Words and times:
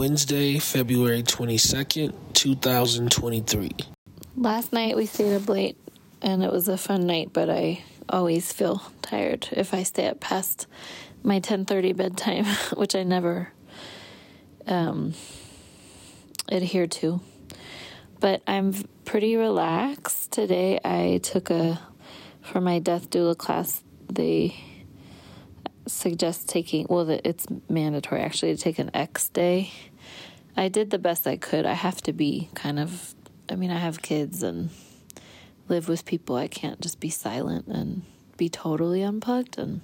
Wednesday, 0.00 0.58
February 0.58 1.22
22nd, 1.22 2.14
2023. 2.32 3.70
Last 4.34 4.72
night 4.72 4.96
we 4.96 5.04
stayed 5.04 5.36
up 5.36 5.46
late 5.46 5.76
and 6.22 6.42
it 6.42 6.50
was 6.50 6.68
a 6.68 6.78
fun 6.78 7.06
night, 7.06 7.34
but 7.34 7.50
I 7.50 7.84
always 8.08 8.50
feel 8.50 8.82
tired 9.02 9.48
if 9.52 9.74
I 9.74 9.82
stay 9.82 10.06
up 10.06 10.18
past 10.18 10.66
my 11.22 11.38
10:30 11.38 11.94
bedtime, 11.94 12.46
which 12.78 12.94
I 12.94 13.02
never 13.02 13.52
um, 14.66 15.12
adhere 16.48 16.86
to. 16.86 17.20
But 18.20 18.40
I'm 18.46 18.72
pretty 19.04 19.36
relaxed 19.36 20.32
today. 20.32 20.80
I 20.82 21.20
took 21.22 21.50
a 21.50 21.78
for 22.40 22.62
my 22.62 22.78
death 22.78 23.10
doula 23.10 23.36
class. 23.36 23.84
They 24.08 24.56
suggest 25.86 26.48
taking 26.48 26.86
well, 26.88 27.08
it's 27.10 27.46
mandatory 27.68 28.22
actually 28.22 28.54
to 28.54 28.62
take 28.62 28.78
an 28.78 28.90
X 28.94 29.28
day. 29.28 29.70
I 30.60 30.68
did 30.68 30.90
the 30.90 30.98
best 30.98 31.26
I 31.26 31.36
could. 31.36 31.64
I 31.64 31.72
have 31.72 32.02
to 32.02 32.12
be 32.12 32.50
kind 32.54 32.78
of. 32.78 33.14
I 33.48 33.56
mean, 33.56 33.70
I 33.70 33.78
have 33.78 34.02
kids 34.02 34.42
and 34.42 34.70
live 35.68 35.88
with 35.88 36.04
people. 36.04 36.36
I 36.36 36.48
can't 36.48 36.80
just 36.80 37.00
be 37.00 37.10
silent 37.10 37.66
and 37.66 38.02
be 38.36 38.48
totally 38.48 39.02
unplugged 39.02 39.58
and 39.58 39.80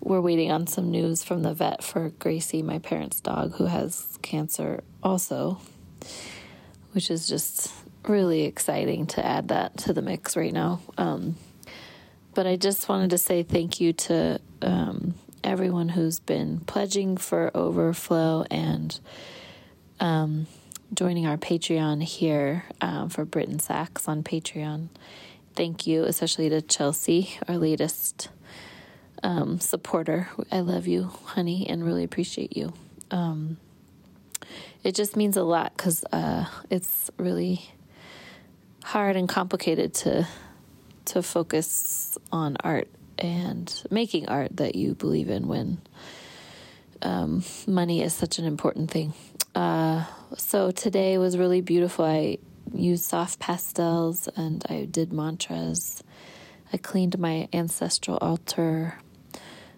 we're 0.00 0.20
waiting 0.20 0.52
on 0.52 0.66
some 0.66 0.90
news 0.90 1.24
from 1.24 1.42
the 1.42 1.52
vet 1.52 1.82
for 1.82 2.10
Gracie, 2.10 2.62
my 2.62 2.78
parents' 2.78 3.20
dog, 3.20 3.54
who 3.54 3.64
has 3.64 4.18
cancer 4.22 4.84
also, 5.02 5.58
which 6.92 7.10
is 7.10 7.26
just 7.26 7.72
really 8.06 8.42
exciting 8.42 9.06
to 9.06 9.24
add 9.24 9.48
that 9.48 9.76
to 9.78 9.92
the 9.92 10.02
mix 10.02 10.36
right 10.36 10.52
now. 10.52 10.80
Um, 10.96 11.36
but 12.34 12.46
I 12.46 12.56
just 12.56 12.88
wanted 12.88 13.10
to 13.10 13.18
say 13.18 13.42
thank 13.42 13.80
you 13.80 13.92
to 13.94 14.40
um, 14.62 15.14
everyone 15.42 15.88
who's 15.88 16.20
been 16.20 16.60
pledging 16.60 17.16
for 17.16 17.50
Overflow 17.52 18.44
and 18.50 19.00
um, 20.00 20.46
joining 20.92 21.26
our 21.26 21.36
Patreon 21.36 22.02
here 22.02 22.64
um, 22.80 23.08
for 23.08 23.24
Britt 23.24 23.48
and 23.48 23.60
Sax 23.60 24.08
on 24.08 24.22
Patreon. 24.22 24.88
Thank 25.54 25.86
you, 25.86 26.04
especially 26.04 26.48
to 26.50 26.60
Chelsea, 26.60 27.30
our 27.48 27.56
latest 27.56 28.28
um, 29.22 29.58
supporter. 29.58 30.28
I 30.52 30.60
love 30.60 30.86
you, 30.86 31.10
honey, 31.24 31.66
and 31.68 31.84
really 31.84 32.04
appreciate 32.04 32.56
you. 32.56 32.72
Um, 33.10 33.56
it 34.84 34.94
just 34.94 35.16
means 35.16 35.36
a 35.36 35.42
lot 35.42 35.72
because 35.76 36.04
uh, 36.12 36.46
it's 36.70 37.10
really 37.18 37.70
hard 38.84 39.16
and 39.16 39.28
complicated 39.28 39.94
to 39.94 40.28
to 41.06 41.22
focus 41.22 42.18
on 42.32 42.56
art 42.60 42.88
and 43.18 43.82
making 43.90 44.28
art 44.28 44.56
that 44.56 44.74
you 44.74 44.94
believe 44.94 45.30
in 45.30 45.46
when 45.46 45.80
um, 47.02 47.44
money 47.66 48.02
is 48.02 48.12
such 48.12 48.38
an 48.38 48.44
important 48.44 48.90
thing. 48.90 49.12
Uh, 49.56 50.04
so 50.36 50.70
today 50.70 51.16
was 51.16 51.38
really 51.38 51.62
beautiful. 51.62 52.04
I 52.04 52.36
used 52.74 53.04
soft 53.04 53.38
pastels 53.38 54.28
and 54.36 54.62
I 54.68 54.84
did 54.84 55.14
mantras. 55.14 56.02
I 56.74 56.76
cleaned 56.76 57.18
my 57.18 57.48
ancestral 57.54 58.18
altar. 58.18 58.98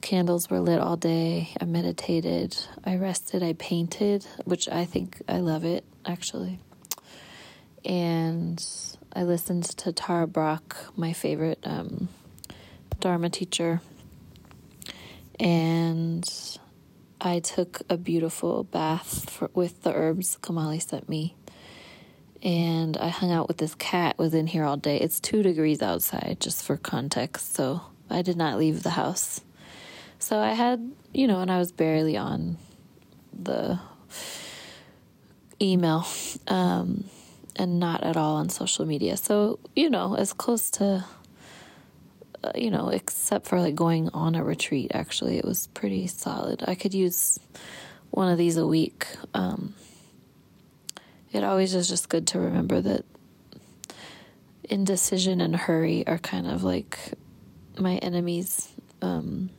Candles 0.00 0.50
were 0.50 0.58
lit 0.58 0.80
all 0.80 0.96
day. 0.96 1.50
I 1.60 1.66
meditated. 1.66 2.56
I 2.84 2.96
rested. 2.96 3.44
I 3.44 3.52
painted, 3.52 4.26
which 4.44 4.68
I 4.68 4.84
think 4.86 5.22
I 5.28 5.38
love 5.38 5.64
it 5.64 5.84
actually. 6.04 6.58
And 7.84 8.60
I 9.14 9.22
listened 9.22 9.64
to 9.64 9.92
Tara 9.92 10.26
Brach, 10.26 10.74
my 10.96 11.12
favorite 11.12 11.60
um, 11.62 12.08
Dharma 12.98 13.30
teacher. 13.30 13.80
And 15.38 16.28
I 17.20 17.40
took 17.40 17.82
a 17.88 17.96
beautiful 17.96 18.64
bath 18.64 19.28
for, 19.30 19.50
with 19.52 19.82
the 19.82 19.92
herbs 19.92 20.38
Kamali 20.40 20.80
sent 20.82 21.08
me. 21.08 21.36
And 22.42 22.96
I 22.96 23.08
hung 23.08 23.30
out 23.30 23.48
with 23.48 23.58
this 23.58 23.74
cat 23.74 24.16
was 24.16 24.32
in 24.32 24.46
here 24.46 24.64
all 24.64 24.78
day. 24.78 24.98
It's 24.98 25.20
two 25.20 25.42
degrees 25.42 25.82
outside, 25.82 26.38
just 26.40 26.64
for 26.64 26.78
context. 26.78 27.54
So 27.54 27.82
I 28.08 28.22
did 28.22 28.36
not 28.36 28.58
leave 28.58 28.82
the 28.82 28.90
house. 28.90 29.42
So 30.18 30.38
I 30.38 30.52
had, 30.52 30.92
you 31.12 31.26
know, 31.26 31.40
and 31.40 31.50
I 31.50 31.58
was 31.58 31.72
barely 31.72 32.16
on 32.16 32.56
the 33.32 33.78
email 35.60 36.06
um, 36.48 37.04
and 37.56 37.78
not 37.78 38.02
at 38.02 38.16
all 38.16 38.36
on 38.36 38.48
social 38.48 38.86
media. 38.86 39.16
So, 39.16 39.58
you 39.76 39.90
know, 39.90 40.14
as 40.14 40.32
close 40.32 40.70
to, 40.72 41.04
you 42.54 42.70
know, 42.70 42.88
except 42.88 43.46
for 43.46 43.60
like 43.60 43.74
going 43.74 44.08
on 44.10 44.34
a 44.34 44.44
retreat, 44.44 44.92
actually, 44.94 45.38
it 45.38 45.44
was 45.44 45.68
pretty 45.68 46.06
solid. 46.06 46.64
I 46.66 46.74
could 46.74 46.94
use 46.94 47.38
one 48.10 48.30
of 48.30 48.38
these 48.38 48.56
a 48.56 48.66
week. 48.66 49.06
Um, 49.34 49.74
it 51.32 51.44
always 51.44 51.74
is 51.74 51.88
just 51.88 52.08
good 52.08 52.26
to 52.28 52.40
remember 52.40 52.80
that 52.80 53.04
indecision 54.64 55.40
and 55.40 55.54
hurry 55.54 56.06
are 56.06 56.18
kind 56.18 56.46
of 56.46 56.64
like 56.64 56.98
my 57.78 57.96
enemies. 57.96 58.72
Um, 59.02 59.50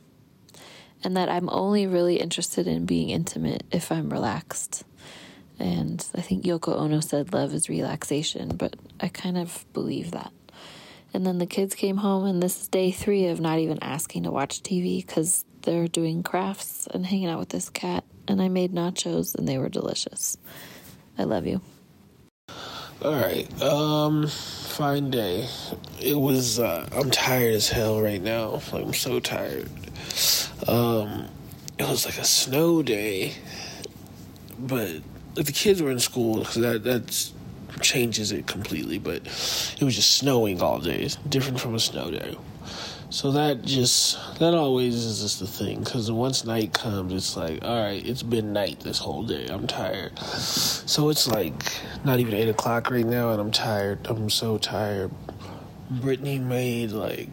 and 1.04 1.16
that 1.16 1.28
I'm 1.28 1.48
only 1.50 1.86
really 1.86 2.16
interested 2.16 2.66
in 2.66 2.86
being 2.86 3.10
intimate 3.10 3.64
if 3.72 3.90
I'm 3.90 4.10
relaxed. 4.10 4.84
And 5.58 6.04
I 6.14 6.20
think 6.20 6.44
Yoko 6.44 6.76
Ono 6.76 7.00
said 7.00 7.32
love 7.32 7.54
is 7.54 7.68
relaxation, 7.68 8.56
but 8.56 8.76
I 9.00 9.08
kind 9.08 9.36
of 9.36 9.64
believe 9.72 10.12
that. 10.12 10.32
And 11.14 11.26
then 11.26 11.38
the 11.38 11.46
kids 11.46 11.74
came 11.74 11.98
home, 11.98 12.24
and 12.24 12.42
this 12.42 12.60
is 12.62 12.68
day 12.68 12.90
three 12.90 13.26
of 13.26 13.40
not 13.40 13.58
even 13.58 13.78
asking 13.82 14.22
to 14.22 14.30
watch 14.30 14.62
TV 14.62 15.06
because 15.06 15.44
they're 15.62 15.88
doing 15.88 16.22
crafts 16.22 16.86
and 16.92 17.04
hanging 17.04 17.28
out 17.28 17.38
with 17.38 17.50
this 17.50 17.68
cat. 17.68 18.04
And 18.26 18.40
I 18.40 18.48
made 18.48 18.72
nachos, 18.72 19.34
and 19.34 19.46
they 19.46 19.58
were 19.58 19.68
delicious. 19.68 20.38
I 21.18 21.24
love 21.24 21.46
you. 21.46 21.60
All 23.04 23.14
right. 23.14 23.60
Um, 23.60 24.28
fine 24.28 25.10
day. 25.10 25.48
It 26.00 26.18
was. 26.18 26.60
Uh, 26.60 26.88
I'm 26.92 27.10
tired 27.10 27.54
as 27.54 27.68
hell 27.68 28.00
right 28.00 28.22
now. 28.22 28.62
I'm 28.72 28.94
so 28.94 29.18
tired. 29.18 29.68
Um, 30.68 31.28
it 31.78 31.88
was 31.88 32.06
like 32.06 32.18
a 32.18 32.24
snow 32.24 32.82
day, 32.82 33.34
but 34.58 35.02
the 35.34 35.52
kids 35.52 35.82
were 35.82 35.90
in 35.90 35.98
school, 35.98 36.44
cuz 36.44 36.54
that 36.54 36.84
that 36.84 37.30
changes 37.80 38.32
it 38.32 38.46
completely. 38.46 38.98
But 38.98 39.26
it 39.26 39.82
was 39.82 39.96
just 39.96 40.16
snowing 40.16 40.60
all 40.60 40.78
day, 40.78 41.08
different 41.28 41.60
from 41.60 41.74
a 41.74 41.80
snow 41.80 42.10
day. 42.10 42.36
So 43.12 43.30
that 43.32 43.60
just 43.60 44.18
that 44.38 44.54
always 44.54 44.94
is 44.94 45.20
just 45.20 45.38
the 45.38 45.46
thing 45.46 45.80
because 45.80 46.10
once 46.10 46.46
night 46.46 46.72
comes, 46.72 47.12
it's 47.12 47.36
like 47.36 47.62
all 47.62 47.84
right, 47.84 48.04
it's 48.04 48.22
been 48.22 48.54
night 48.54 48.80
this 48.80 48.98
whole 48.98 49.22
day. 49.22 49.48
I'm 49.48 49.66
tired. 49.66 50.18
So 50.18 51.10
it's 51.10 51.28
like 51.28 51.52
not 52.04 52.20
even 52.20 52.32
eight 52.32 52.48
o'clock 52.48 52.90
right 52.90 53.04
now, 53.04 53.32
and 53.32 53.40
I'm 53.40 53.50
tired. 53.50 54.06
I'm 54.06 54.30
so 54.30 54.56
tired. 54.56 55.10
Brittany 55.90 56.38
made 56.38 56.92
like 56.92 57.28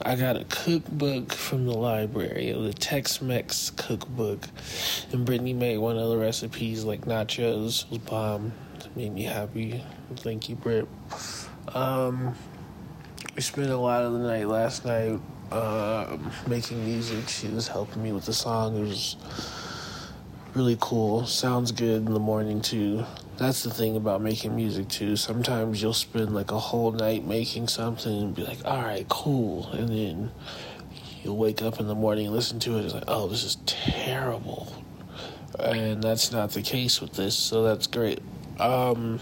I 0.00 0.16
got 0.16 0.36
a 0.36 0.44
cookbook 0.44 1.32
from 1.32 1.66
the 1.66 1.74
library. 1.74 2.48
It 2.48 2.56
was 2.56 2.70
a 2.70 2.74
Tex-Mex 2.74 3.70
cookbook, 3.70 4.48
and 5.12 5.26
Brittany 5.26 5.52
made 5.52 5.78
one 5.78 5.98
of 5.98 6.08
the 6.08 6.16
recipes 6.16 6.84
like 6.84 7.02
nachos. 7.02 7.84
It 7.84 7.90
was 7.90 7.98
bomb. 7.98 8.52
Made 8.96 9.12
me 9.12 9.24
happy. 9.24 9.82
Thank 10.16 10.48
you, 10.48 10.56
Britt. 10.56 10.86
Um, 11.74 12.34
we 13.34 13.42
spent 13.42 13.70
a 13.70 13.76
lot 13.76 14.02
of 14.02 14.12
the 14.12 14.20
night 14.20 14.46
last 14.46 14.84
night 14.84 15.20
uh, 15.50 16.16
making 16.46 16.84
music. 16.84 17.28
She 17.28 17.48
was 17.48 17.68
helping 17.68 18.02
me 18.02 18.12
with 18.12 18.26
the 18.26 18.32
song. 18.32 18.76
It 18.76 18.88
was 18.88 19.16
really 20.54 20.76
cool. 20.80 21.26
Sounds 21.26 21.72
good 21.72 22.06
in 22.06 22.12
the 22.12 22.20
morning 22.20 22.60
too. 22.60 23.04
That's 23.36 23.64
the 23.64 23.70
thing 23.70 23.96
about 23.96 24.20
making 24.22 24.54
music 24.54 24.88
too. 24.88 25.16
Sometimes 25.16 25.82
you'll 25.82 25.92
spend 25.92 26.34
like 26.34 26.52
a 26.52 26.58
whole 26.58 26.92
night 26.92 27.26
making 27.26 27.68
something 27.68 28.12
and 28.12 28.34
be 28.34 28.44
like, 28.44 28.64
all 28.64 28.82
right, 28.82 29.08
cool. 29.08 29.68
And 29.72 29.88
then 29.88 30.30
you'll 31.24 31.36
wake 31.36 31.62
up 31.62 31.80
in 31.80 31.88
the 31.88 31.94
morning 31.96 32.26
and 32.26 32.34
listen 32.34 32.60
to 32.60 32.78
it. 32.78 32.84
It's 32.84 32.94
like, 32.94 33.04
oh, 33.08 33.26
this 33.26 33.42
is 33.42 33.56
terrible. 33.66 34.72
And 35.58 36.02
that's 36.02 36.30
not 36.30 36.50
the 36.50 36.62
case 36.62 37.00
with 37.00 37.14
this, 37.14 37.36
so 37.36 37.62
that's 37.62 37.86
great. 37.86 38.20
Um, 38.58 39.18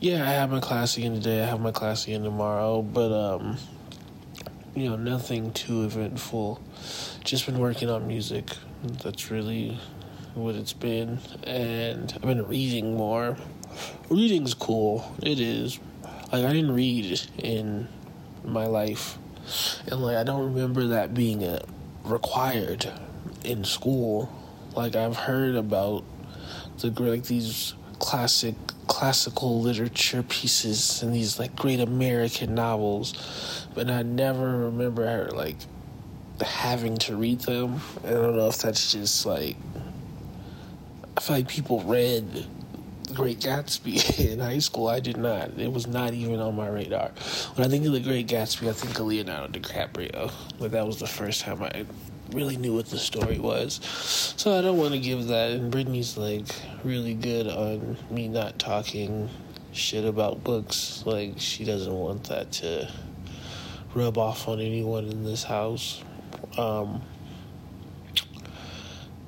yeah, 0.00 0.22
I 0.22 0.32
have 0.32 0.50
my 0.50 0.60
class 0.60 0.96
again 0.96 1.14
today. 1.14 1.42
I 1.42 1.46
have 1.46 1.60
my 1.60 1.72
class 1.72 2.06
again 2.06 2.22
tomorrow, 2.22 2.80
but 2.80 3.12
um, 3.12 3.58
you 4.74 4.88
know, 4.88 4.96
nothing 4.96 5.52
too 5.52 5.84
eventful. 5.84 6.60
Just 7.22 7.44
been 7.44 7.58
working 7.58 7.90
on 7.90 8.06
music. 8.06 8.50
That's 8.82 9.30
really 9.30 9.78
what 10.34 10.54
it's 10.54 10.72
been, 10.72 11.18
and 11.44 12.12
I've 12.14 12.22
been 12.22 12.46
reading 12.46 12.96
more. 12.96 13.36
Reading's 14.08 14.54
cool. 14.54 15.14
It 15.22 15.38
is. 15.38 15.78
Like 16.32 16.46
I 16.46 16.52
didn't 16.52 16.72
read 16.72 17.20
in 17.36 17.88
my 18.42 18.66
life, 18.66 19.18
and 19.86 20.00
like 20.00 20.16
I 20.16 20.24
don't 20.24 20.54
remember 20.54 20.86
that 20.88 21.12
being 21.12 21.44
a 21.44 21.62
required 22.04 22.90
in 23.44 23.64
school. 23.64 24.32
Like 24.74 24.96
I've 24.96 25.16
heard 25.16 25.56
about 25.56 26.04
the 26.78 26.90
like 27.02 27.24
these 27.24 27.74
classic 28.02 28.56
classical 28.88 29.60
literature 29.60 30.24
pieces 30.24 31.02
and 31.02 31.14
these 31.14 31.38
like 31.38 31.54
great 31.54 31.80
American 31.80 32.54
novels, 32.54 33.66
but 33.74 33.88
I 33.88 34.02
never 34.02 34.58
remember 34.58 35.30
like 35.32 35.56
having 36.40 36.96
to 36.98 37.16
read 37.16 37.40
them. 37.40 37.80
I 38.04 38.10
don't 38.10 38.36
know 38.36 38.48
if 38.48 38.58
that's 38.58 38.92
just 38.92 39.24
like 39.24 39.56
I 41.16 41.20
feel 41.20 41.36
like 41.36 41.48
people 41.48 41.80
read 41.82 42.46
Great 43.14 43.38
Gatsby 43.38 44.32
in 44.32 44.40
high 44.40 44.58
school. 44.58 44.88
I 44.88 44.98
did 44.98 45.16
not. 45.16 45.50
It 45.56 45.72
was 45.72 45.86
not 45.86 46.12
even 46.12 46.40
on 46.40 46.56
my 46.56 46.68
radar. 46.68 47.12
When 47.54 47.64
I 47.64 47.70
think 47.70 47.86
of 47.86 47.92
the 47.92 48.00
Great 48.00 48.26
Gatsby, 48.26 48.68
I 48.68 48.72
think 48.72 48.98
of 48.98 49.06
Leonardo 49.06 49.58
DiCaprio. 49.58 50.32
But 50.58 50.72
that 50.72 50.84
was 50.84 50.98
the 50.98 51.06
first 51.06 51.42
time 51.42 51.62
I 51.62 51.86
really 52.32 52.56
knew 52.56 52.74
what 52.74 52.86
the 52.86 52.98
story 52.98 53.38
was. 53.38 53.80
So 54.36 54.58
I 54.58 54.62
don't 54.62 54.76
want 54.76 54.92
to 54.92 54.98
give 54.98 55.26
that. 55.28 55.52
And 55.52 55.70
Brittany's 55.70 56.16
like 56.16 56.46
really 56.84 57.14
good 57.14 57.46
on 57.46 57.96
me 58.10 58.28
not 58.28 58.58
talking 58.58 59.28
shit 59.72 60.04
about 60.04 60.44
books. 60.44 61.02
Like 61.06 61.34
she 61.38 61.64
doesn't 61.64 61.92
want 61.92 62.24
that 62.24 62.52
to 62.52 62.90
rub 63.94 64.18
off 64.18 64.48
on 64.48 64.60
anyone 64.60 65.04
in 65.06 65.24
this 65.24 65.44
house. 65.44 66.02
Um, 66.56 67.02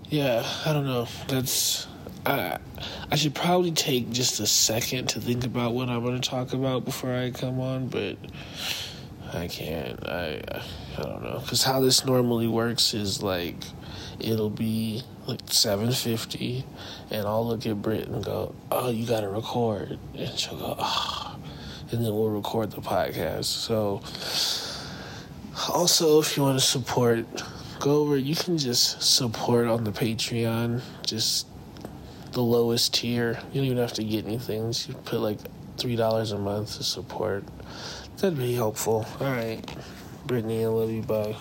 yeah, 0.09 0.47
I 0.65 0.73
don't 0.73 0.87
know. 0.87 1.09
That's 1.29 1.87
I 2.27 2.59
I 3.11 3.17
should 3.17 3.35
probably 3.35 3.73
take 3.73 4.11
just 4.11 4.41
a 4.41 4.47
second 4.47 5.09
to 5.11 5.21
think 5.21 5.45
about 5.45 5.75
what 5.75 5.89
I'm 5.89 6.03
going 6.03 6.21
to 6.21 6.29
talk 6.29 6.53
about 6.53 6.85
before 6.85 7.15
I 7.15 7.31
come 7.31 7.61
on, 7.61 7.89
but 7.89 8.17
I 9.35 9.49
can't. 9.49 10.07
I 10.07 10.41
I 10.97 11.03
don't 11.03 11.23
know 11.23 11.41
because 11.41 11.65
how 11.65 11.81
this 11.81 12.05
normally 12.05 12.47
works 12.47 12.95
is 12.95 13.23
like 13.23 13.57
it'll 14.21 14.51
be 14.51 15.03
like 15.27 15.45
7:50, 15.47 16.65
and 17.11 17.27
I'll 17.27 17.47
look 17.47 17.67
at 17.67 17.83
Britt 17.83 18.09
and 18.09 18.25
go, 18.25 18.55
"Oh, 18.71 18.91
you 18.91 19.07
got 19.07 19.21
to 19.21 19.29
record," 19.29 19.99
and 20.15 20.39
she'll 20.39 20.59
go, 20.59 20.77
"Oh," 20.79 21.37
and 21.91 22.05
then 22.05 22.15
we'll 22.15 22.31
record 22.31 22.71
the 22.71 22.81
podcast. 22.81 23.45
So 23.47 24.03
also, 25.69 26.21
if 26.21 26.37
you 26.37 26.43
want 26.43 26.59
to 26.59 26.65
support. 26.65 27.27
Go 27.81 27.97
over. 27.97 28.17
You 28.17 28.35
can 28.35 28.57
just 28.57 29.03
support 29.03 29.67
on 29.67 29.85
the 29.85 29.91
Patreon. 29.91 30.81
Just 31.05 31.47
the 32.33 32.41
lowest 32.41 32.95
tier. 32.95 33.39
You 33.53 33.61
don't 33.61 33.65
even 33.65 33.79
have 33.79 33.93
to 33.95 34.05
get 34.05 34.25
anything. 34.25 34.73
You 34.87 34.95
put 34.95 35.21
like 35.21 35.39
three 35.85 35.97
dollars 35.97 36.33
a 36.33 36.39
month 36.39 36.79
to 36.79 36.83
support. 36.83 37.45
That'd 38.17 38.39
be 38.39 38.55
helpful. 38.55 39.05
All 39.21 39.27
right, 39.27 39.61
Brittany, 40.27 40.65
I 40.65 40.69
love 40.69 40.91
you. 40.91 41.03
Bye. 41.03 41.37